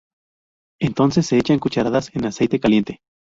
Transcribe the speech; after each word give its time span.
Entonces 0.79 1.27
se 1.27 1.37
echan 1.37 1.59
cucharadas 1.59 2.09
en 2.15 2.25
aceite 2.25 2.59
caliente. 2.59 3.01